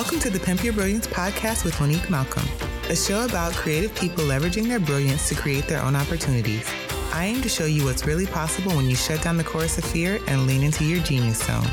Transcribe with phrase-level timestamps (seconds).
[0.00, 2.48] Welcome to the Pimp Your Brilliance podcast with Monique Malcolm,
[2.88, 6.66] a show about creative people leveraging their brilliance to create their own opportunities.
[7.12, 9.84] I aim to show you what's really possible when you shut down the chorus of
[9.84, 11.66] fear and lean into your genius zone.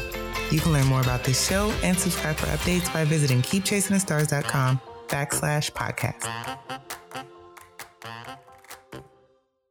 [0.52, 5.72] You can learn more about this show and subscribe for updates by visiting keepchasingthestars.com backslash
[5.72, 6.28] podcast.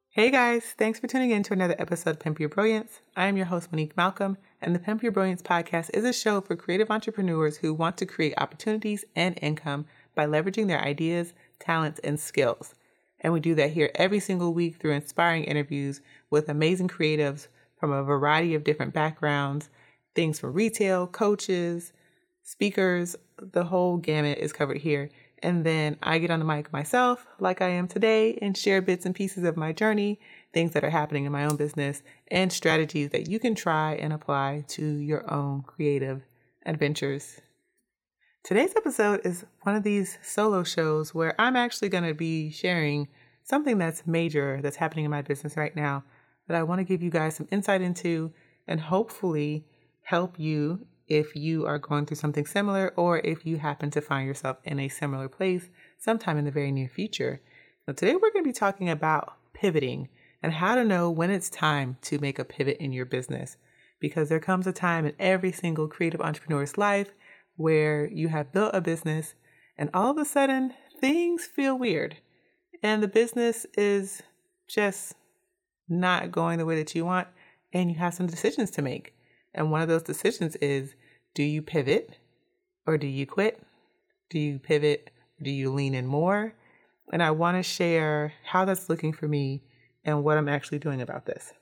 [0.09, 3.02] Hey guys, thanks for tuning in to another episode of Pimp Your Brilliance.
[3.14, 6.41] I am your host, Monique Malcolm, and the Pimp Your Brilliance podcast is a show
[6.41, 12.01] for creative entrepreneurs who want to create opportunities and income by leveraging their ideas, talents,
[12.02, 12.75] and skills.
[13.20, 17.47] And we do that here every single week through inspiring interviews with amazing creatives
[17.79, 19.70] from a variety of different backgrounds
[20.16, 21.92] things from retail, coaches,
[22.42, 25.10] speakers, the whole gamut is covered here.
[25.42, 29.04] And then I get on the mic myself, like I am today, and share bits
[29.04, 30.18] and pieces of my journey,
[30.52, 34.12] things that are happening in my own business, and strategies that you can try and
[34.12, 36.22] apply to your own creative
[36.64, 37.41] adventures.
[38.44, 43.08] Today's episode is one of these solo shows where I'm actually going to be sharing
[43.42, 46.05] something that's major that's happening in my business right now
[46.48, 48.33] that I want to give you guys some insight into
[48.66, 49.66] and hopefully
[50.02, 54.26] help you if you are going through something similar or if you happen to find
[54.26, 55.68] yourself in a similar place
[55.98, 57.40] sometime in the very near future.
[57.86, 60.08] Now, today we're going to be talking about pivoting
[60.42, 63.56] and how to know when it's time to make a pivot in your business.
[63.98, 67.12] Because there comes a time in every single creative entrepreneur's life
[67.56, 69.34] where you have built a business
[69.78, 72.16] and all of a sudden things feel weird
[72.82, 74.22] and the business is
[74.68, 75.14] just
[75.88, 77.28] not going the way that you want
[77.72, 79.14] and you have some decisions to make.
[79.56, 80.94] And one of those decisions is
[81.34, 82.18] do you pivot
[82.86, 83.60] or do you quit?
[84.30, 85.10] Do you pivot?
[85.42, 86.54] Do you lean in more?
[87.12, 89.62] And I want to share how that's looking for me
[90.04, 91.52] and what I'm actually doing about this.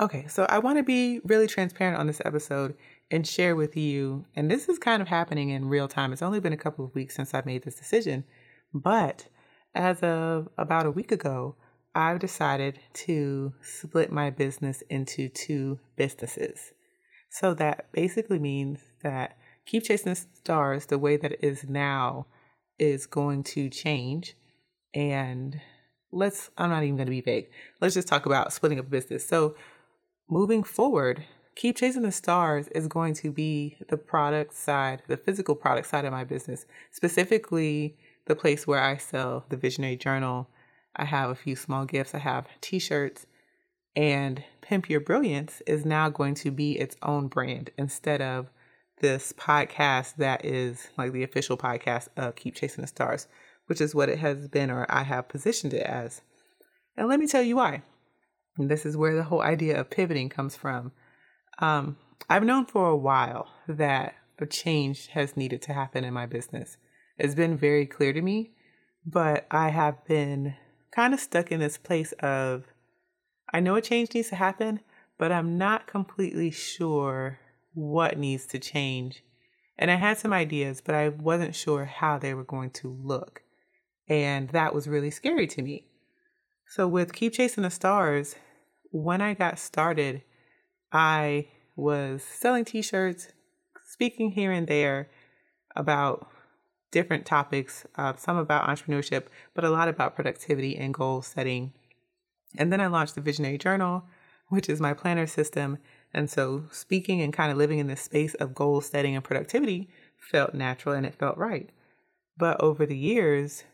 [0.00, 2.74] Okay, so I want to be really transparent on this episode
[3.10, 4.24] and share with you.
[4.34, 6.12] And this is kind of happening in real time.
[6.12, 8.24] It's only been a couple of weeks since I made this decision.
[8.72, 9.28] But
[9.74, 11.54] as of about a week ago,
[11.94, 16.72] I've decided to split my business into two businesses.
[17.34, 19.36] So that basically means that
[19.66, 22.26] Keep Chasing the Stars, the way that it is now,
[22.78, 24.36] is going to change.
[24.94, 25.60] And
[26.12, 27.48] let's, I'm not even going to be vague.
[27.80, 29.26] Let's just talk about splitting up business.
[29.26, 29.56] So
[30.30, 31.24] moving forward,
[31.56, 36.04] Keep Chasing the Stars is going to be the product side, the physical product side
[36.04, 37.96] of my business, specifically
[38.26, 40.48] the place where I sell the Visionary Journal.
[40.94, 42.14] I have a few small gifts.
[42.14, 43.26] I have t shirts
[43.96, 48.50] and Pimp Your Brilliance is now going to be its own brand instead of
[49.00, 53.28] this podcast that is like the official podcast of Keep Chasing the Stars,
[53.66, 56.22] which is what it has been or I have positioned it as.
[56.96, 57.82] And let me tell you why.
[58.56, 60.92] And this is where the whole idea of pivoting comes from.
[61.58, 61.96] Um,
[62.30, 66.76] I've known for a while that a change has needed to happen in my business.
[67.18, 68.52] It's been very clear to me,
[69.04, 70.54] but I have been
[70.92, 72.64] kind of stuck in this place of
[73.54, 74.80] I know a change needs to happen,
[75.16, 77.38] but I'm not completely sure
[77.72, 79.22] what needs to change.
[79.78, 83.42] And I had some ideas, but I wasn't sure how they were going to look.
[84.08, 85.86] And that was really scary to me.
[86.66, 88.34] So, with Keep Chasing the Stars,
[88.90, 90.22] when I got started,
[90.92, 93.28] I was selling t shirts,
[93.84, 95.10] speaking here and there
[95.76, 96.28] about
[96.90, 101.72] different topics, uh, some about entrepreneurship, but a lot about productivity and goal setting
[102.56, 104.04] and then I launched the Visionary Journal,
[104.48, 105.78] which is my planner system.
[106.12, 109.88] And so speaking and kind of living in this space of goal setting and productivity
[110.18, 111.70] felt natural and it felt right.
[112.36, 113.64] But over the years,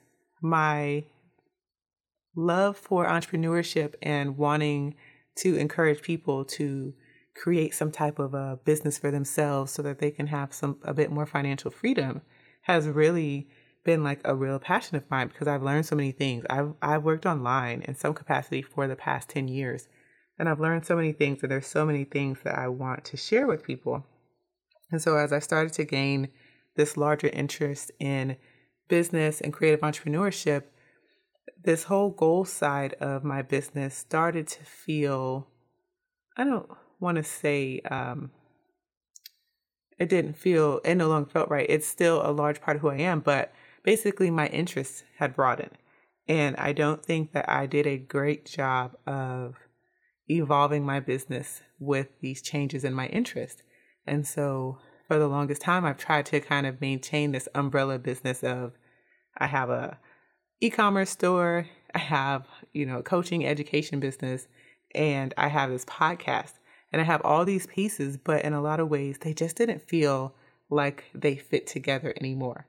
[0.42, 1.04] my
[2.36, 4.94] love for entrepreneurship and wanting
[5.36, 6.94] to encourage people to
[7.34, 10.92] create some type of a business for themselves so that they can have some a
[10.92, 12.20] bit more financial freedom
[12.62, 13.48] has really
[13.84, 16.44] been like a real passion of mine because I've learned so many things.
[16.50, 19.88] I've I've worked online in some capacity for the past 10 years
[20.38, 23.16] and I've learned so many things and there's so many things that I want to
[23.16, 24.04] share with people.
[24.90, 26.28] And so as I started to gain
[26.76, 28.36] this larger interest in
[28.88, 30.64] business and creative entrepreneurship,
[31.62, 35.46] this whole goal side of my business started to feel
[36.36, 36.70] I don't
[37.00, 38.30] want to say um,
[39.98, 41.66] it didn't feel it no longer felt right.
[41.68, 43.52] It's still a large part of who I am, but
[43.82, 45.78] basically my interests had broadened.
[46.28, 49.56] And I don't think that I did a great job of
[50.28, 53.62] evolving my business with these changes in my interest.
[54.06, 54.78] And so
[55.08, 58.72] for the longest time I've tried to kind of maintain this umbrella business of
[59.36, 59.98] I have a
[60.60, 64.46] e-commerce store, I have, you know, a coaching education business,
[64.94, 66.52] and I have this podcast.
[66.92, 69.88] And I have all these pieces, but in a lot of ways they just didn't
[69.88, 70.34] feel
[70.68, 72.66] like they fit together anymore.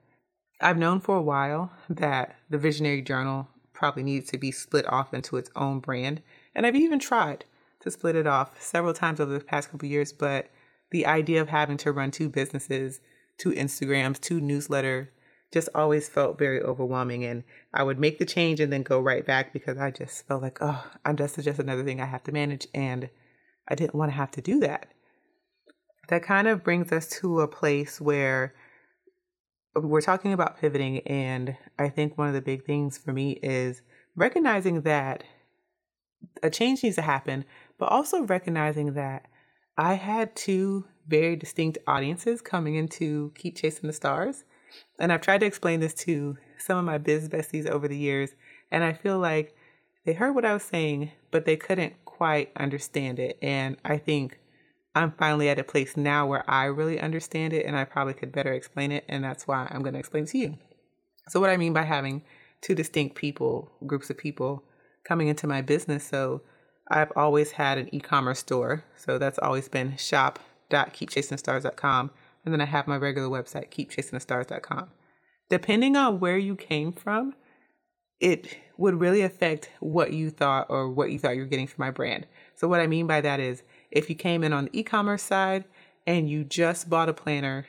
[0.62, 5.12] I've known for a while that the Visionary Journal probably needs to be split off
[5.12, 6.22] into its own brand,
[6.54, 7.44] and I've even tried
[7.80, 10.48] to split it off several times over the past couple years, but
[10.90, 13.00] the idea of having to run two businesses,
[13.38, 15.08] two Instagrams, two newsletters
[15.52, 17.24] just always felt very overwhelming.
[17.24, 17.44] And
[17.74, 20.58] I would make the change and then go right back because I just felt like,
[20.60, 22.66] oh, I'm just just another thing I have to manage.
[22.74, 23.10] And
[23.68, 24.88] I didn't want to have to do that.
[26.08, 28.54] That kind of brings us to a place where
[29.74, 31.00] we're talking about pivoting.
[31.00, 33.82] And I think one of the big things for me is
[34.16, 35.24] recognizing that
[36.42, 37.44] a change needs to happen,
[37.78, 39.26] but also recognizing that
[39.76, 44.44] I had two very distinct audiences coming into Keep Chasing the Stars.
[44.98, 48.30] And I've tried to explain this to some of my biz besties over the years,
[48.70, 49.54] and I feel like
[50.04, 53.38] they heard what I was saying, but they couldn't quite understand it.
[53.42, 54.38] And I think
[54.94, 58.32] I'm finally at a place now where I really understand it and I probably could
[58.32, 59.04] better explain it.
[59.08, 60.58] And that's why I'm going to explain to you.
[61.28, 62.22] So, what I mean by having
[62.60, 64.64] two distinct people, groups of people
[65.04, 66.04] coming into my business.
[66.04, 66.42] So,
[66.88, 68.84] I've always had an e commerce store.
[68.96, 72.10] So, that's always been shop.keepchasingstars.com.
[72.44, 74.88] And then I have my regular website, keepchasingthestars.com.
[75.48, 77.34] Depending on where you came from,
[78.20, 81.82] it would really affect what you thought or what you thought you were getting from
[81.84, 82.26] my brand.
[82.56, 83.62] So, what I mean by that is
[83.92, 85.64] if you came in on the e commerce side
[86.06, 87.66] and you just bought a planner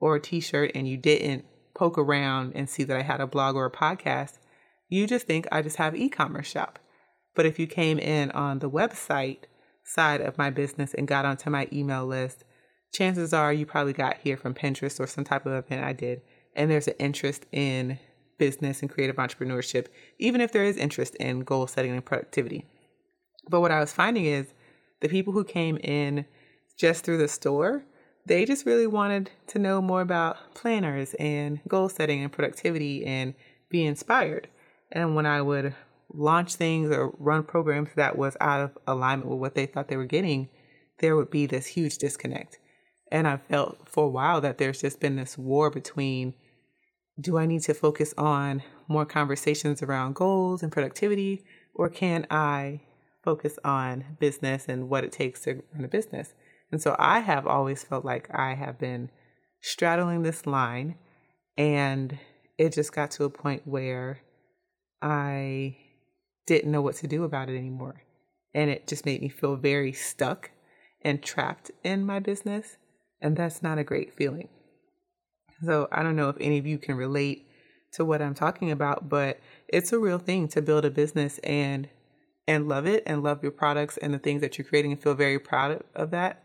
[0.00, 3.26] or a t shirt and you didn't poke around and see that I had a
[3.26, 4.38] blog or a podcast,
[4.88, 6.78] you just think I just have e commerce shop.
[7.34, 9.44] But if you came in on the website
[9.84, 12.44] side of my business and got onto my email list,
[12.92, 16.20] chances are you probably got here from Pinterest or some type of event I did,
[16.54, 17.98] and there's an interest in
[18.38, 19.86] business and creative entrepreneurship,
[20.18, 22.66] even if there is interest in goal setting and productivity.
[23.48, 24.52] But what I was finding is
[25.02, 26.24] the people who came in
[26.78, 27.84] just through the store,
[28.24, 33.34] they just really wanted to know more about planners and goal setting and productivity and
[33.68, 34.48] be inspired.
[34.92, 35.74] And when I would
[36.14, 39.96] launch things or run programs that was out of alignment with what they thought they
[39.96, 40.48] were getting,
[41.00, 42.58] there would be this huge disconnect.
[43.10, 46.34] And I felt for a while that there's just been this war between
[47.20, 51.44] do I need to focus on more conversations around goals and productivity,
[51.74, 52.80] or can I
[53.22, 56.34] focus on business and what it takes to run a business?
[56.70, 59.10] And so I have always felt like I have been
[59.60, 60.96] straddling this line,
[61.56, 62.18] and
[62.58, 64.20] it just got to a point where
[65.00, 65.76] I
[66.46, 68.02] didn't know what to do about it anymore.
[68.54, 70.50] And it just made me feel very stuck
[71.02, 72.76] and trapped in my business.
[73.20, 74.48] And that's not a great feeling.
[75.64, 77.46] So I don't know if any of you can relate
[77.92, 79.38] to what I'm talking about, but
[79.68, 81.88] it's a real thing to build a business and
[82.46, 85.14] and love it and love your products and the things that you're creating and feel
[85.14, 86.42] very proud of that,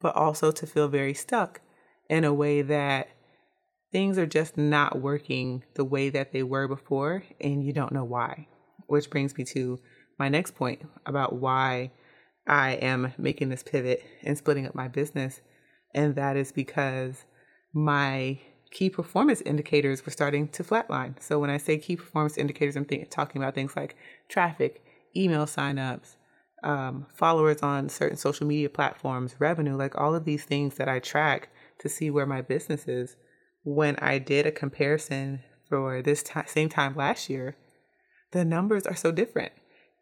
[0.00, 1.60] but also to feel very stuck
[2.08, 3.08] in a way that
[3.90, 8.04] things are just not working the way that they were before and you don't know
[8.04, 8.46] why.
[8.86, 9.78] Which brings me to
[10.18, 11.92] my next point about why
[12.46, 15.40] I am making this pivot and splitting up my business
[15.94, 17.24] and that is because
[17.72, 18.38] my
[18.70, 21.20] key performance indicators were starting to flatline.
[21.22, 23.96] So when I say key performance indicators, I'm thinking, talking about things like
[24.28, 24.82] traffic,
[25.16, 26.16] email signups,
[26.62, 30.98] um, followers on certain social media platforms, revenue, like all of these things that I
[30.98, 31.48] track
[31.80, 33.16] to see where my business is.
[33.64, 37.56] When I did a comparison for this t- same time last year,
[38.32, 39.52] the numbers are so different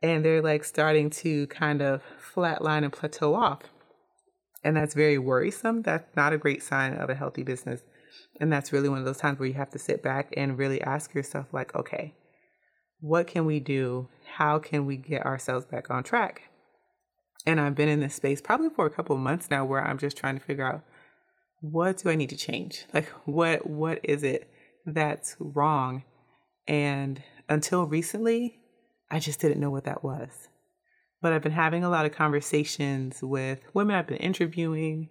[0.02, 2.02] and they're like starting to kind of
[2.34, 3.62] flatline and plateau off.
[4.64, 5.82] And that's very worrisome.
[5.82, 7.82] That's not a great sign of a healthy business.
[8.40, 10.80] And that's really one of those times where you have to sit back and really
[10.82, 12.14] ask yourself, like, okay,
[13.00, 14.08] what can we do?
[14.36, 16.42] How can we get ourselves back on track?
[17.46, 20.16] And I've been in this space probably for a couple months now where I'm just
[20.16, 20.82] trying to figure out
[21.60, 22.84] what do I need to change?
[22.92, 24.50] Like what what is it
[24.86, 26.04] that's wrong?
[26.66, 28.60] And until recently,
[29.10, 30.48] I just didn't know what that was
[31.22, 35.10] but I've been having a lot of conversations with women I've been interviewing,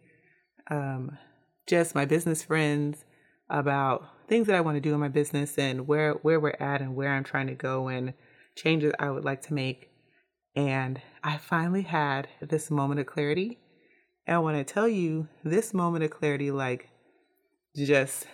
[0.70, 1.18] um,
[1.68, 3.06] just my business friends
[3.50, 6.82] about things that I want to do in my business and where where we're at
[6.82, 8.14] and where I'm trying to go and
[8.56, 9.90] changes I would like to make.
[10.56, 13.60] And I finally had this moment of clarity.
[14.28, 16.90] And I want to tell you this moment of clarity, like,
[17.76, 18.28] just,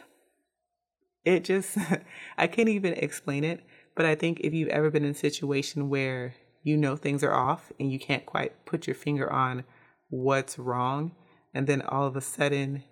[1.24, 1.78] it just,
[2.38, 3.62] I can't even explain it.
[3.96, 7.34] But I think if you've ever been in a situation where you know things are
[7.34, 9.64] off and you can't quite put your finger on
[10.10, 11.14] what's wrong.
[11.54, 12.84] And then all of a sudden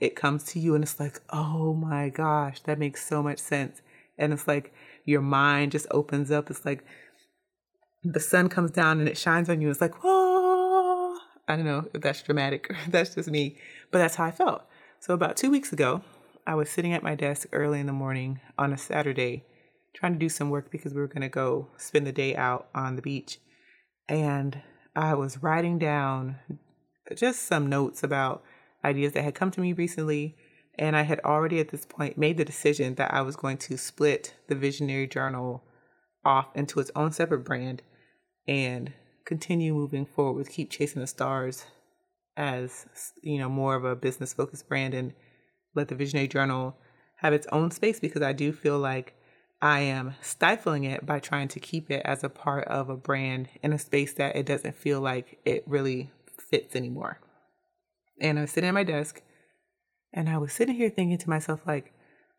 [0.00, 3.80] it comes to you and it's like, oh my gosh, that makes so much sense.
[4.18, 4.72] And it's like
[5.04, 6.50] your mind just opens up.
[6.50, 6.84] It's like
[8.02, 9.70] the sun comes down and it shines on you.
[9.70, 9.94] It's like.
[11.46, 13.58] I don't know if that's dramatic that's just me,
[13.90, 14.62] but that's how I felt.
[15.00, 16.02] So, about two weeks ago,
[16.46, 19.44] I was sitting at my desk early in the morning on a Saturday
[19.94, 22.68] trying to do some work because we were going to go spend the day out
[22.74, 23.38] on the beach.
[24.08, 24.60] And
[24.96, 26.36] I was writing down
[27.14, 28.42] just some notes about
[28.84, 30.36] ideas that had come to me recently.
[30.76, 33.78] And I had already at this point made the decision that I was going to
[33.78, 35.62] split the Visionary Journal
[36.24, 37.82] off into its own separate brand
[38.48, 38.92] and
[39.24, 41.66] continue moving forward with Keep Chasing the Stars
[42.36, 42.86] as,
[43.22, 45.12] you know, more of a business focused brand and
[45.74, 46.76] let the Visionary Journal
[47.18, 49.14] have its own space because I do feel like
[49.62, 53.48] I am stifling it by trying to keep it as a part of a brand
[53.62, 57.20] in a space that it doesn't feel like it really fits anymore.
[58.20, 59.22] And I was sitting at my desk
[60.12, 61.92] and I was sitting here thinking to myself, like,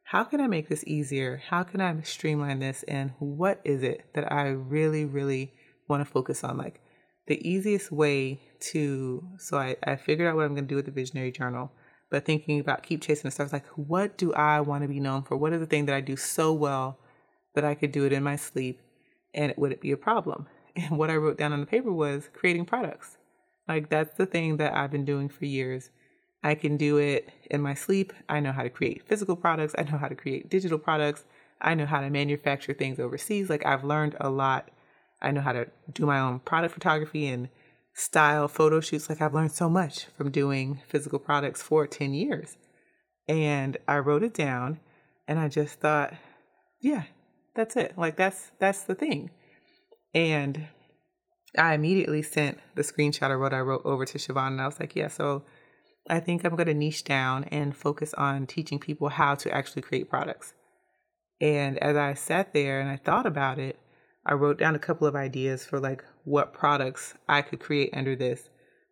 [0.03, 1.41] how can I make this easier?
[1.49, 2.83] How can I streamline this?
[2.83, 5.53] And what is it that I really, really
[5.89, 6.57] want to focus on?
[6.57, 6.79] Like,
[7.27, 8.39] the easiest way
[8.71, 11.71] to, so I, I figured out what I'm going to do with the Visionary Journal,
[12.11, 15.23] but thinking about keep chasing the stars, like, what do I want to be known
[15.23, 15.35] for?
[15.35, 16.99] What is the thing that I do so well
[17.55, 18.81] that I could do it in my sleep
[19.33, 20.47] and it would it be a problem?
[20.77, 23.15] And what I wrote down on the paper was creating products.
[23.67, 25.89] Like that's the thing that I've been doing for years.
[26.43, 28.13] I can do it in my sleep.
[28.29, 29.73] I know how to create physical products.
[29.77, 31.25] I know how to create digital products.
[31.59, 33.49] I know how to manufacture things overseas.
[33.49, 34.69] Like I've learned a lot.
[35.21, 37.49] I know how to do my own product photography and
[37.95, 39.09] style photo shoots.
[39.09, 42.57] Like I've learned so much from doing physical products for 10 years.
[43.27, 44.79] And I wrote it down
[45.27, 46.13] and I just thought,
[46.79, 47.05] yeah,
[47.55, 47.97] that's it.
[47.97, 49.31] Like that's that's the thing.
[50.13, 50.67] And
[51.57, 54.79] I immediately sent the screenshot of what I wrote over to Siobhan and I was
[54.79, 55.43] like, yeah, so
[56.09, 59.81] I think I'm going to niche down and focus on teaching people how to actually
[59.81, 60.53] create products.
[61.41, 63.79] And as I sat there and I thought about it,
[64.25, 68.15] I wrote down a couple of ideas for like what products I could create under
[68.15, 68.49] this,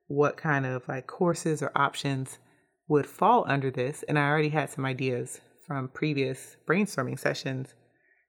[0.08, 2.39] what kind of like courses or options
[2.88, 4.03] would fall under this.
[4.08, 7.74] And I already had some ideas from previous brainstorming sessions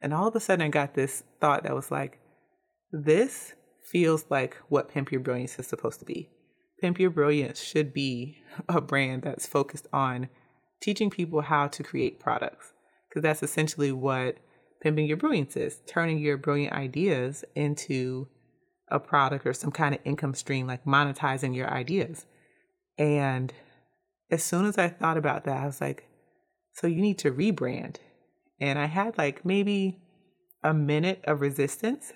[0.05, 2.19] and all of a sudden, I got this thought that was like,
[2.93, 6.31] this feels like what Pimp Your Brilliance is supposed to be.
[6.81, 8.39] Pimp Your Brilliance should be
[8.69, 10.29] a brand that's focused on
[10.81, 12.73] teaching people how to create products.
[13.09, 14.39] Because that's essentially what
[14.83, 18.29] Pimping Your Brilliance is turning your brilliant ideas into
[18.89, 22.27] a product or some kind of income stream, like monetizing your ideas.
[22.99, 23.53] And
[24.31, 26.09] as soon as I thought about that, I was like,
[26.75, 27.97] so you need to rebrand
[28.61, 30.01] and I had like maybe
[30.63, 32.13] a minute of resistance.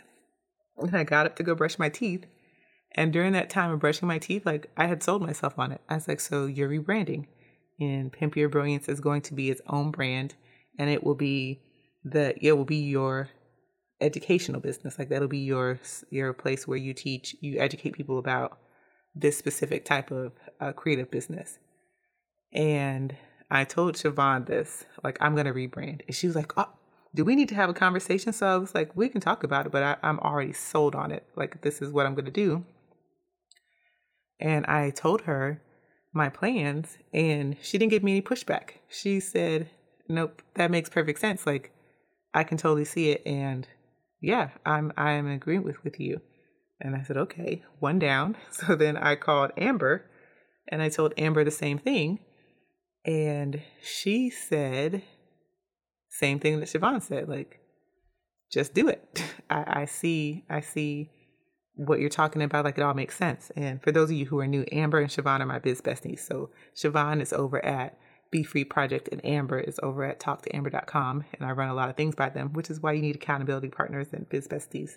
[0.78, 2.26] And I got up to go brush my teeth.
[2.92, 5.80] And during that time of brushing my teeth, like I had sold myself on it.
[5.88, 7.26] I was like, so you're rebranding.
[7.80, 10.34] And Pimp Your Brilliance is going to be its own brand
[10.78, 11.60] and it will be
[12.04, 13.28] the it will be your
[14.00, 14.98] educational business.
[14.98, 15.78] Like that'll be your
[16.10, 18.58] your place where you teach, you educate people about
[19.14, 21.58] this specific type of uh, creative business.
[22.52, 23.16] And
[23.50, 26.02] I told Siobhan this, like, I'm going to rebrand.
[26.06, 26.68] And she was like, oh,
[27.14, 28.32] do we need to have a conversation?
[28.32, 31.10] So I was like, we can talk about it, but I, I'm already sold on
[31.10, 31.24] it.
[31.36, 32.64] Like, this is what I'm going to do.
[34.40, 35.62] And I told her
[36.12, 38.74] my plans, and she didn't give me any pushback.
[38.88, 39.70] She said,
[40.08, 41.46] nope, that makes perfect sense.
[41.46, 41.72] Like,
[42.34, 43.22] I can totally see it.
[43.26, 43.66] And
[44.20, 46.20] yeah, I'm, I'm in agreement with, with you.
[46.80, 48.36] And I said, okay, one down.
[48.50, 50.04] So then I called Amber
[50.68, 52.20] and I told Amber the same thing.
[53.04, 55.02] And she said,
[56.08, 57.60] same thing that Siobhan said, like,
[58.50, 59.22] just do it.
[59.50, 61.10] I, I see, I see
[61.78, 62.64] what you're talking about.
[62.64, 63.50] Like it all makes sense.
[63.56, 66.20] And for those of you who are new, Amber and Siobhan are my biz besties.
[66.20, 67.98] So Siobhan is over at
[68.30, 71.24] Be Free Project and Amber is over at talktoamber.com.
[71.38, 73.68] And I run a lot of things by them, which is why you need accountability
[73.68, 74.92] partners and biz besties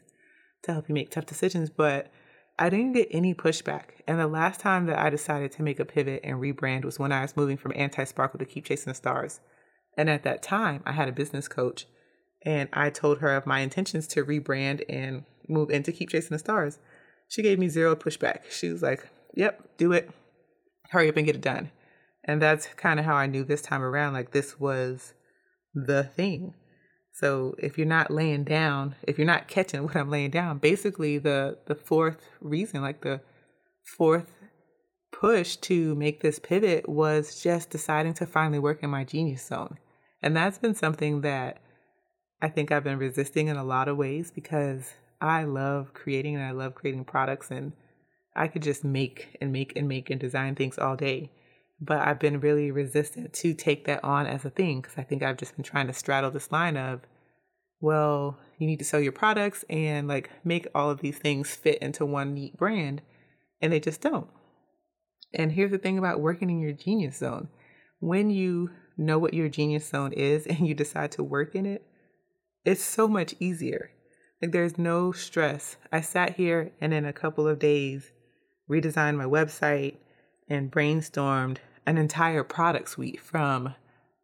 [0.64, 1.70] to help you make tough decisions.
[1.70, 2.12] But
[2.58, 4.02] I didn't get any pushback.
[4.08, 7.12] And the last time that I decided to make a pivot and rebrand was when
[7.12, 9.40] I was moving from Anti Sparkle to Keep Chasing the Stars.
[9.98, 11.86] And at that time, I had a business coach
[12.44, 16.40] and I told her of my intentions to rebrand and move into Keep Chasing the
[16.40, 16.80] Stars.
[17.28, 18.50] She gave me zero pushback.
[18.50, 20.10] She was like, Yep, do it.
[20.90, 21.72] Hurry up and get it done.
[22.24, 25.14] And that's kind of how I knew this time around, like this was
[25.74, 26.54] the thing.
[27.14, 31.18] So if you're not laying down, if you're not catching what I'm laying down, basically
[31.18, 33.22] the the fourth reason, like the
[33.98, 34.32] fourth
[35.12, 39.78] push to make this pivot was just deciding to finally work in my genius zone.
[40.22, 41.62] And that's been something that
[42.42, 46.44] I think I've been resisting in a lot of ways because I love creating and
[46.44, 47.74] I love creating products and
[48.36, 51.32] I could just make and make and make and design things all day
[51.82, 55.24] but I've been really resistant to take that on as a thing because I think
[55.24, 57.02] I've just been trying to straddle this line of,
[57.82, 61.80] well, you need to sell your products and like make all of these things fit
[61.80, 63.02] into one neat brand,
[63.60, 64.28] and they just don't.
[65.34, 67.50] And here's the thing about working in your genius zone
[68.00, 71.86] when you know what your genius zone is and you decide to work in it,
[72.66, 73.92] it's so much easier.
[74.42, 75.78] Like there's no stress.
[75.92, 78.12] I sat here and in a couple of days
[78.70, 79.96] redesigned my website
[80.50, 83.76] and brainstormed an entire product suite from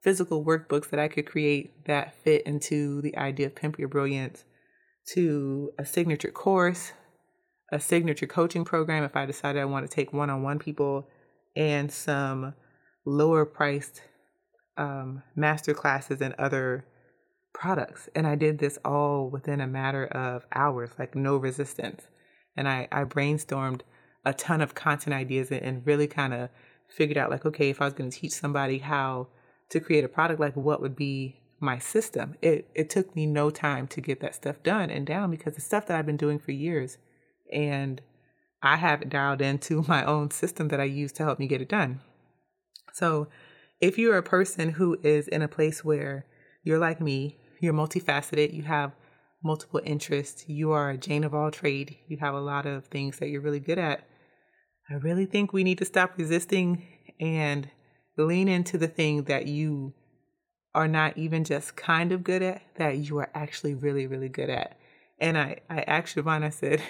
[0.02, 4.44] physical workbooks that I could create that fit into the idea of Pimp Your Brilliance
[5.14, 6.94] to a signature course,
[7.72, 11.08] a signature coaching program if I decided I want to take one on one people,
[11.56, 12.54] and some
[13.06, 14.02] lower priced
[14.78, 16.86] um, master classes and other
[17.54, 18.10] products.
[18.14, 22.04] And I did this all within a matter of hours, like no resistance.
[22.56, 23.82] And I, I brainstormed
[24.26, 26.50] a ton of content ideas and really kind of
[26.90, 29.28] figured out, like, okay, if I was going to teach somebody how
[29.70, 32.36] to create a product, like what would be my system?
[32.42, 35.62] It, it took me no time to get that stuff done and down because the
[35.62, 36.98] stuff that I've been doing for years.
[37.52, 38.02] And
[38.62, 41.62] I have it dialed into my own system that I use to help me get
[41.62, 42.02] it done.
[42.94, 43.28] So
[43.80, 46.26] if you're a person who is in a place where
[46.64, 48.94] you're like me, you're multifaceted, you have
[49.44, 53.20] multiple interests, you are a Jane of all trade, you have a lot of things
[53.20, 54.08] that you're really good at,
[54.90, 56.84] I really think we need to stop resisting
[57.20, 57.70] and
[58.18, 59.94] lean into the thing that you
[60.74, 64.50] are not even just kind of good at, that you are actually really, really good
[64.50, 64.78] at.
[65.20, 66.82] And I, I asked Siobhan, I said,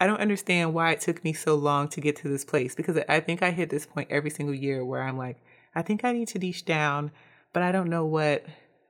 [0.00, 2.98] I don't understand why it took me so long to get to this place because
[3.08, 5.38] I think I hit this point every single year where I'm like,
[5.74, 7.10] I think I need to niche down,
[7.52, 8.44] but I don't know what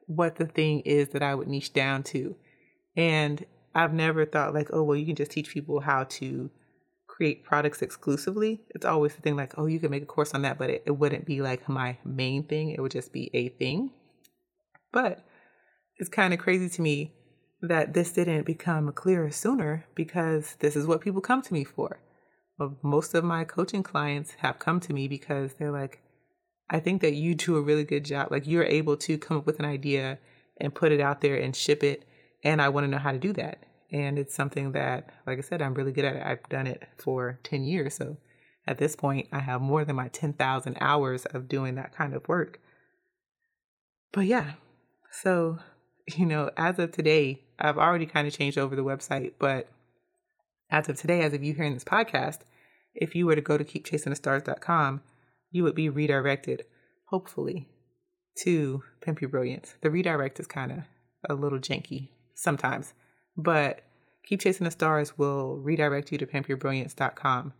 [0.06, 2.34] what the thing is that I would niche down to.
[2.96, 6.50] And I've never thought like, oh well, you can just teach people how to
[7.06, 8.60] create products exclusively.
[8.70, 10.82] It's always the thing like, oh, you can make a course on that, but it,
[10.86, 12.70] it wouldn't be like my main thing.
[12.70, 13.90] It would just be a thing.
[14.92, 15.24] But
[15.96, 17.12] it's kind of crazy to me
[17.60, 22.00] that this didn't become clearer sooner because this is what people come to me for.
[22.82, 26.00] Most of my coaching clients have come to me because they're like,
[26.70, 28.28] I think that you do a really good job.
[28.30, 30.18] Like you're able to come up with an idea
[30.60, 32.04] and put it out there and ship it.
[32.44, 33.64] And I want to know how to do that.
[33.90, 36.22] And it's something that, like I said, I'm really good at it.
[36.24, 37.94] I've done it for 10 years.
[37.94, 38.18] So
[38.66, 42.28] at this point, I have more than my 10,000 hours of doing that kind of
[42.28, 42.60] work.
[44.12, 44.54] But yeah,
[45.10, 45.58] so,
[46.16, 49.32] you know, as of today, I've already kind of changed over the website.
[49.38, 49.68] But
[50.70, 52.40] as of today, as of you hearing this podcast,
[52.94, 55.02] if you were to go to keepchasingthestars.com,
[55.50, 56.64] you would be redirected,
[57.06, 57.68] hopefully,
[58.42, 59.74] to Pimp Brilliance.
[59.82, 60.78] The redirect is kind of
[61.28, 62.94] a little janky sometimes,
[63.36, 63.82] but
[64.26, 67.54] Keep Chasing the Stars will redirect you to pimpyourbrilliance.com.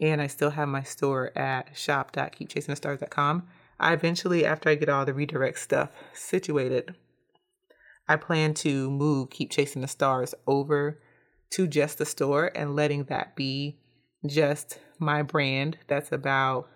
[0.00, 3.48] And I still have my store at shop.keepchasingthestars.com.
[3.80, 6.94] I eventually, after I get all the redirect stuff situated,
[8.08, 11.00] I plan to move Keep Chasing the Stars over
[11.50, 13.78] to just the store and letting that be
[14.26, 16.68] just my brand that's about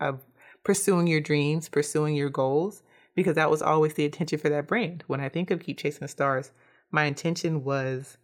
[0.00, 0.20] of
[0.64, 2.82] pursuing your dreams, pursuing your goals,
[3.14, 5.02] because that was always the intention for that brand.
[5.06, 6.52] When I think of Keep Chasing the Stars,
[6.90, 8.18] my intention was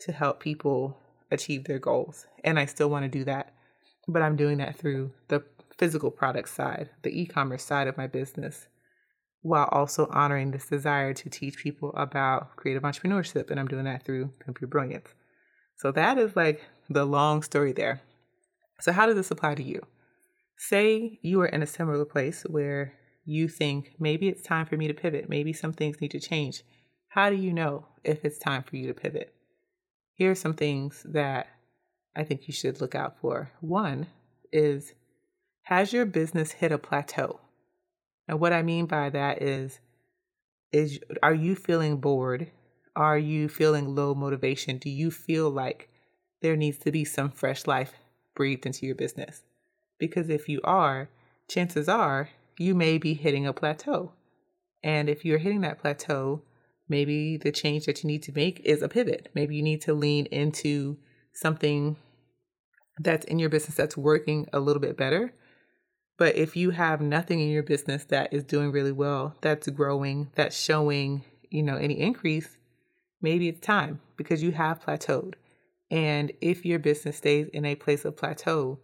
[0.00, 0.98] to help people
[1.30, 2.26] achieve their goals.
[2.44, 3.54] And I still want to do that.
[4.06, 5.44] But I'm doing that through the
[5.76, 8.68] physical product side, the e commerce side of my business,
[9.42, 13.50] while also honoring this desire to teach people about creative entrepreneurship.
[13.50, 15.08] And I'm doing that through Pimp Your Brilliance.
[15.76, 18.00] So that is like the long story there.
[18.80, 19.82] So, how does this apply to you?
[20.56, 24.88] Say you are in a similar place where you think maybe it's time for me
[24.88, 26.62] to pivot, maybe some things need to change.
[27.08, 29.34] How do you know if it's time for you to pivot?
[30.14, 31.46] Here are some things that
[32.16, 33.52] I think you should look out for.
[33.60, 34.06] One
[34.52, 34.94] is
[35.64, 37.40] Has your business hit a plateau?
[38.28, 39.80] And what I mean by that is,
[40.70, 42.50] is are you feeling bored?
[42.94, 44.76] Are you feeling low motivation?
[44.78, 45.88] Do you feel like
[46.42, 47.94] there needs to be some fresh life
[48.34, 49.42] breathed into your business?
[49.98, 51.08] Because if you are,
[51.48, 54.12] chances are you may be hitting a plateau.
[54.82, 56.42] And if you're hitting that plateau,
[56.88, 59.30] maybe the change that you need to make is a pivot.
[59.34, 60.98] Maybe you need to lean into
[61.32, 61.96] something
[62.98, 65.32] that's in your business that's working a little bit better.
[66.18, 70.30] But if you have nothing in your business that is doing really well, that's growing,
[70.34, 72.58] that's showing, you know, any increase,
[73.22, 75.34] maybe it's time because you have plateaued.
[75.90, 78.78] And if your business stays in a place of plateau,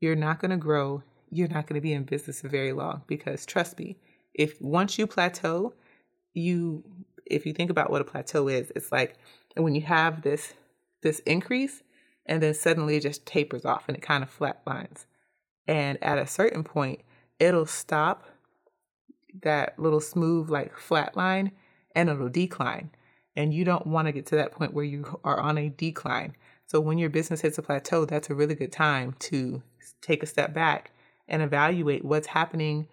[0.00, 1.02] you're not going to grow.
[1.30, 3.96] You're not going to be in business for very long because trust me,
[4.34, 5.72] if once you plateau,
[6.34, 6.84] you
[7.26, 9.16] if you think about what a plateau is, it's like
[9.56, 10.52] when you have this
[11.02, 11.82] this increase
[12.26, 15.06] and then suddenly it just tapers off and it kind of flatlines.
[15.66, 17.00] And at a certain point,
[17.38, 18.24] it'll stop
[19.42, 21.52] that little smooth like flat line
[21.94, 22.90] and it'll decline.
[23.36, 26.36] And you don't want to get to that point where you are on a decline.
[26.66, 29.62] So when your business hits a plateau, that's a really good time to
[30.00, 30.92] take a step back
[31.28, 32.88] and evaluate what's happening,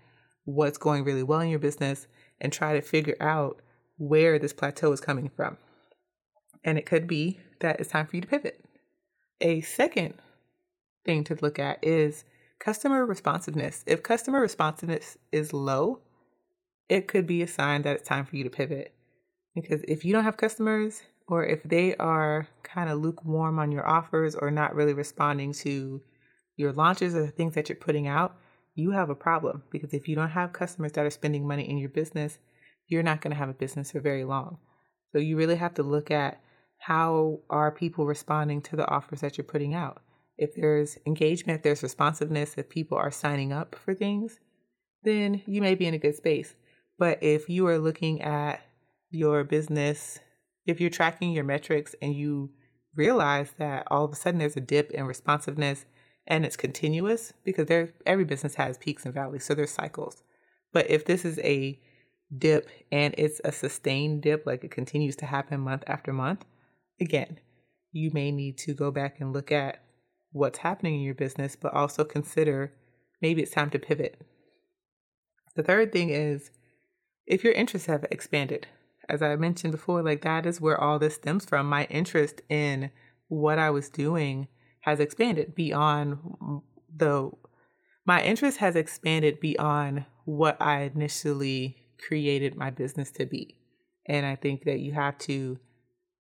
[0.46, 2.08] what's going really well in your business,
[2.40, 3.62] and try to figure out
[3.98, 5.58] where this plateau is coming from.
[6.64, 8.64] And it could be that it's time for you to pivot.
[9.40, 10.16] A second
[11.06, 12.24] thing to look at is
[12.62, 13.84] customer responsiveness.
[13.88, 16.00] If customer responsiveness is low,
[16.88, 18.94] it could be a sign that it's time for you to pivot.
[19.56, 23.88] Because if you don't have customers, or if they are kind of lukewarm on your
[23.88, 26.02] offers or not really responding to
[26.58, 28.36] your launches or the things that you're putting out,
[28.76, 29.64] you have a problem.
[29.72, 32.38] Because if you don't have customers that are spending money in your business,
[32.88, 34.58] you're not going to have a business for very long.
[35.14, 36.42] So you really have to look at
[36.78, 40.02] how are people responding to the offers that you're putting out.
[40.42, 44.40] If there's engagement, if there's responsiveness, if people are signing up for things,
[45.04, 46.56] then you may be in a good space.
[46.98, 48.62] But if you are looking at
[49.12, 50.18] your business,
[50.66, 52.50] if you're tracking your metrics and you
[52.96, 55.86] realize that all of a sudden there's a dip in responsiveness
[56.26, 60.24] and it's continuous because there every business has peaks and valleys, so there's cycles.
[60.74, 61.80] But if this is a
[62.36, 66.46] dip and it's a sustained dip, like it continues to happen month after month,
[67.00, 67.40] again,
[67.92, 69.84] you may need to go back and look at
[70.32, 72.74] what's happening in your business, but also consider
[73.22, 74.22] maybe it's time to pivot.
[75.56, 76.52] The third thing is
[77.26, 78.68] if your interests have expanded.
[79.10, 81.68] As I mentioned before, like that is where all this stems from.
[81.68, 82.92] My interest in
[83.28, 84.48] what I was doing
[84.82, 86.18] has expanded beyond
[86.96, 87.32] the
[88.06, 93.58] my interest has expanded beyond what I initially created my business to be.
[94.08, 95.60] And I think that you have to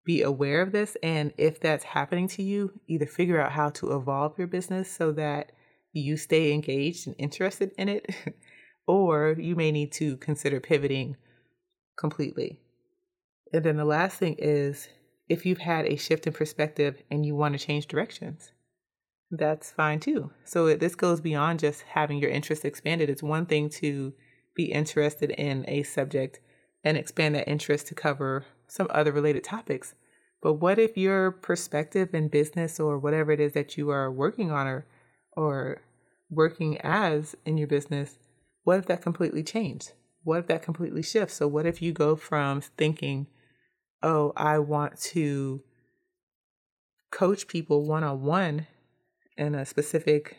[0.05, 0.97] be aware of this.
[1.03, 5.13] And if that's happening to you, either figure out how to evolve your business so
[5.13, 5.53] that
[5.93, 8.07] you stay engaged and interested in it,
[8.87, 11.17] or you may need to consider pivoting
[11.97, 12.61] completely.
[13.53, 14.89] And then the last thing is
[15.29, 18.53] if you've had a shift in perspective and you want to change directions,
[19.31, 20.31] that's fine too.
[20.45, 23.09] So this goes beyond just having your interest expanded.
[23.09, 24.13] It's one thing to
[24.57, 26.41] be interested in a subject
[26.83, 29.95] and expand that interest to cover some other related topics.
[30.41, 34.51] But what if your perspective in business or whatever it is that you are working
[34.51, 34.87] on or
[35.37, 35.83] or
[36.31, 38.19] working as in your business,
[38.65, 39.93] what if that completely changed?
[40.23, 41.35] What if that completely shifts?
[41.35, 43.27] So what if you go from thinking,
[44.03, 45.63] "Oh, I want to
[47.11, 48.67] coach people one-on-one
[49.37, 50.39] in a specific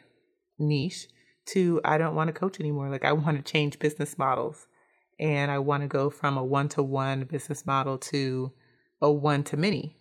[0.57, 1.07] niche,"
[1.47, 2.89] to I don't want to coach anymore.
[2.89, 4.67] Like I want to change business models
[5.21, 8.51] and I want to go from a one to one business model to
[8.99, 9.95] a one to many.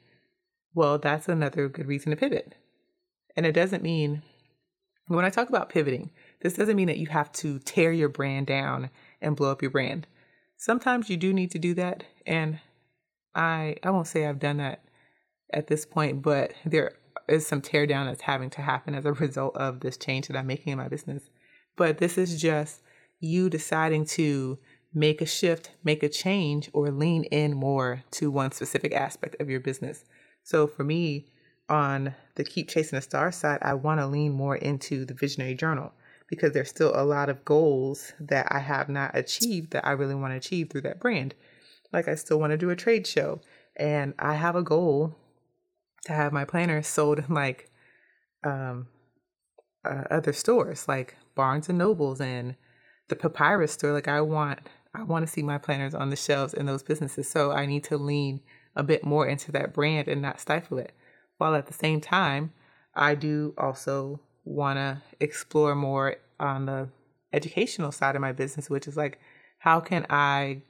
[0.74, 2.54] Well, that's another good reason to pivot.
[3.36, 4.22] And it doesn't mean,
[5.08, 8.46] when I talk about pivoting, this doesn't mean that you have to tear your brand
[8.46, 8.88] down
[9.20, 10.06] and blow up your brand.
[10.56, 12.02] Sometimes you do need to do that.
[12.26, 12.58] And
[13.34, 14.84] I, I won't say I've done that
[15.52, 16.92] at this point, but there
[17.28, 20.36] is some tear down that's having to happen as a result of this change that
[20.36, 21.24] I'm making in my business.
[21.76, 22.80] But this is just
[23.20, 24.58] you deciding to
[24.92, 29.48] make a shift, make a change, or lean in more to one specific aspect of
[29.48, 30.04] your business.
[30.42, 31.26] So for me,
[31.68, 35.54] on the Keep Chasing the Stars side, I want to lean more into the Visionary
[35.54, 35.92] Journal
[36.28, 40.14] because there's still a lot of goals that I have not achieved that I really
[40.14, 41.34] want to achieve through that brand.
[41.92, 43.40] Like I still want to do a trade show,
[43.76, 45.16] and I have a goal
[46.06, 47.70] to have my planners sold in like
[48.44, 48.88] um,
[49.84, 52.56] uh, other stores like Barnes and Nobles and
[53.08, 53.92] the Papyrus store.
[53.92, 54.60] Like I want
[54.94, 57.28] I want to see my planners on the shelves in those businesses.
[57.28, 58.40] So I need to lean
[58.74, 60.92] a bit more into that brand and not stifle it.
[61.38, 62.52] While at the same time,
[62.94, 66.88] I do also want to explore more on the
[67.32, 69.20] educational side of my business, which is like,
[69.58, 70.62] how can I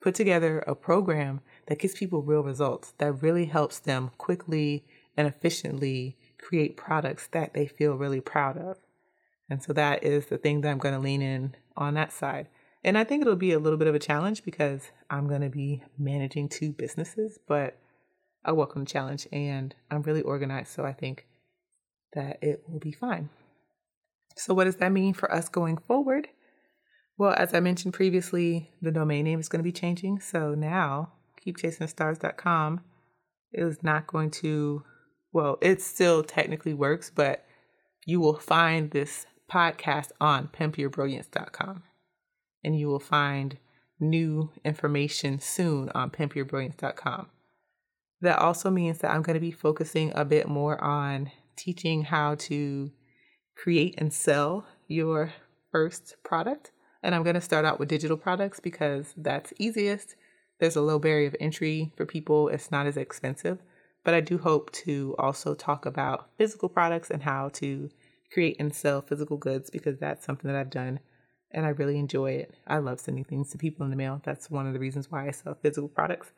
[0.00, 4.84] put together a program that gives people real results, that really helps them quickly
[5.16, 8.78] and efficiently create products that they feel really proud of?
[9.48, 12.48] And so that is the thing that I'm going to lean in on that side.
[12.84, 15.48] And I think it'll be a little bit of a challenge because I'm going to
[15.48, 17.78] be managing two businesses, but
[18.44, 20.72] I welcome the challenge and I'm really organized.
[20.72, 21.26] So I think
[22.14, 23.30] that it will be fine.
[24.36, 26.28] So, what does that mean for us going forward?
[27.18, 30.20] Well, as I mentioned previously, the domain name is going to be changing.
[30.20, 31.12] So now,
[31.44, 32.80] keepchasingstars.com
[33.52, 34.82] is not going to,
[35.32, 37.44] well, it still technically works, but
[38.06, 41.82] you will find this podcast on pimpyourbrilliance.com
[42.64, 43.58] and you will find
[43.98, 47.26] new information soon on pimpyourbrilliance.com.
[48.20, 52.36] That also means that I'm going to be focusing a bit more on teaching how
[52.36, 52.92] to
[53.56, 55.32] create and sell your
[55.70, 56.70] first product.
[57.02, 60.14] And I'm going to start out with digital products because that's easiest.
[60.60, 63.58] There's a low barrier of entry for people, it's not as expensive.
[64.04, 67.90] But I do hope to also talk about physical products and how to
[68.32, 71.00] create and sell physical goods because that's something that I've done
[71.52, 72.54] and I really enjoy it.
[72.66, 74.20] I love sending things to people in the mail.
[74.24, 76.32] That's one of the reasons why I sell physical products.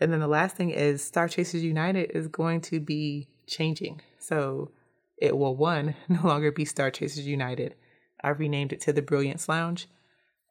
[0.00, 4.00] And then the last thing is Star Chasers United is going to be changing.
[4.18, 4.70] So
[5.18, 7.74] it will, one, no longer be Star Chasers United.
[8.22, 9.88] I've renamed it to the Brilliance Lounge.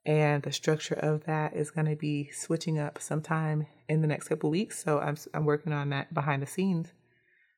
[0.06, 4.30] And the structure of that is going to be switching up sometime in the next
[4.30, 4.84] couple weeks.
[4.84, 6.94] So I'm, I'm working on that behind the scenes.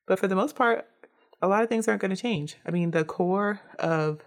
[0.06, 0.86] But for the most part,
[1.40, 2.56] a lot of things aren't going to change.
[2.66, 4.20] I mean, the core of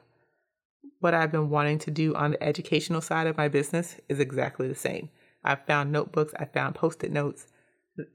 [0.99, 4.67] what I've been wanting to do on the educational side of my business is exactly
[4.67, 5.09] the same.
[5.43, 7.47] I've found notebooks, I found post it notes,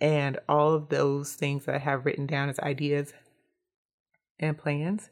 [0.01, 3.13] and all of those things that I have written down as ideas
[4.39, 5.11] and plans.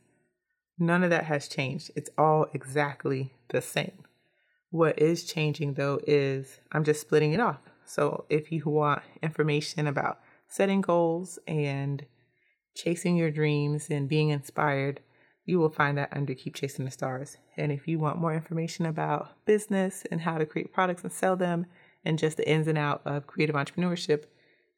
[0.79, 1.91] None of that has changed.
[1.95, 4.05] It's all exactly the same.
[4.71, 7.59] What is changing though is I'm just splitting it off.
[7.85, 12.05] So if you want information about setting goals and
[12.75, 15.01] chasing your dreams and being inspired,
[15.45, 17.37] you will find that under Keep Chasing the Stars.
[17.57, 21.37] And if you want more information about business and how to create products and sell
[21.37, 21.67] them
[22.05, 24.25] and just the ins and out of creative entrepreneurship,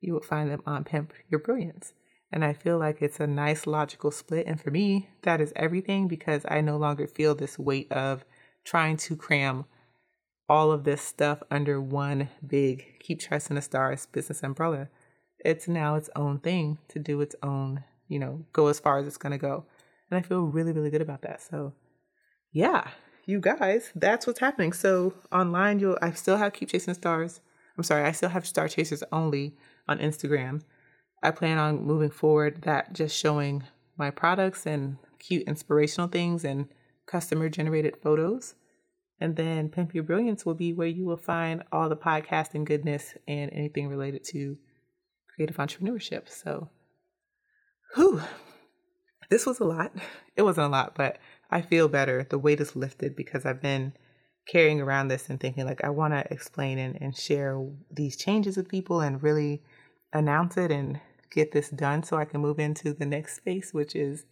[0.00, 1.92] you will find them on Pimp Your Brilliance.
[2.32, 4.46] And I feel like it's a nice logical split.
[4.46, 8.24] And for me, that is everything because I no longer feel this weight of
[8.64, 9.66] trying to cram
[10.48, 14.88] all of this stuff under one big Keep Chasing the Stars business umbrella.
[15.44, 19.06] It's now its own thing to do its own, you know, go as far as
[19.06, 19.66] it's going to go.
[20.12, 21.40] And I feel really, really good about that.
[21.40, 21.72] So,
[22.52, 22.90] yeah,
[23.24, 24.74] you guys, that's what's happening.
[24.74, 27.40] So, online, you'll, I still have Keep Chasing Stars.
[27.78, 29.56] I'm sorry, I still have Star Chasers only
[29.88, 30.60] on Instagram.
[31.22, 33.62] I plan on moving forward that just showing
[33.96, 36.68] my products and cute inspirational things and
[37.06, 38.54] customer generated photos.
[39.18, 43.14] And then Pimp Your Brilliance will be where you will find all the podcasting goodness
[43.26, 44.58] and anything related to
[45.34, 46.28] creative entrepreneurship.
[46.28, 46.68] So,
[47.94, 48.20] whew,
[49.32, 49.92] this was a lot.
[50.34, 51.18] It wasn't a lot, but
[51.50, 52.26] I feel better.
[52.28, 53.92] The weight is lifted because I've been
[54.46, 58.56] carrying around this and thinking like I want to explain and, and share these changes
[58.56, 59.62] with people and really
[60.14, 60.98] announce it and
[61.30, 64.24] get this done so I can move into the next space, which is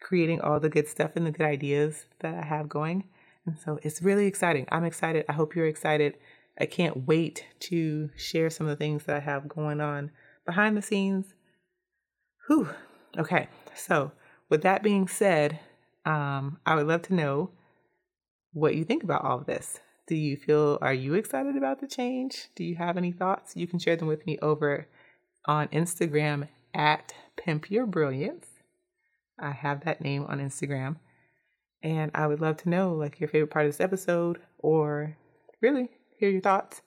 [0.00, 3.02] creating all the good stuff and the good ideas that I have going.
[3.44, 4.68] And so it's really exciting.
[4.70, 5.24] I'm excited.
[5.28, 6.14] I hope you're excited.
[6.60, 10.12] I can't wait to share some of the things that I have going on
[10.46, 11.34] behind the scenes.
[12.46, 12.68] Whew.
[13.16, 13.48] Okay.
[13.74, 14.12] So
[14.48, 15.60] with that being said,
[16.04, 17.50] um, I would love to know
[18.52, 19.80] what you think about all of this.
[20.06, 22.48] Do you feel, are you excited about the change?
[22.54, 23.56] Do you have any thoughts?
[23.56, 24.88] You can share them with me over
[25.46, 28.46] on Instagram at Pimp Your Brilliance.
[29.38, 30.96] I have that name on Instagram.
[31.82, 35.16] And I would love to know like your favorite part of this episode or
[35.60, 36.82] really hear your thoughts.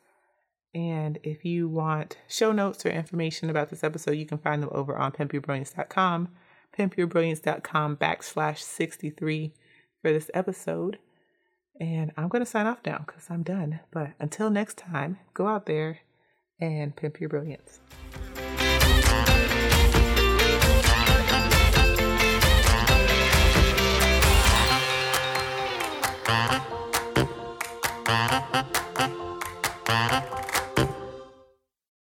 [0.74, 4.70] And if you want show notes or information about this episode, you can find them
[4.72, 6.30] over on pimpyourbrilliance.com
[6.78, 9.54] pimpyourbrilliance.com backslash 63
[10.02, 11.00] for this episode.
[11.80, 13.80] And I'm going to sign off now because I'm done.
[13.92, 16.00] But until next time, go out there
[16.60, 17.80] and pimp your brilliance.
[26.32, 26.71] Thank